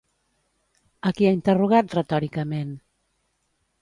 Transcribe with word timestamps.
A 1.09 1.11
qui 1.19 1.29
ha 1.29 1.33
interrogat, 1.35 1.93
retòricament? 1.99 2.73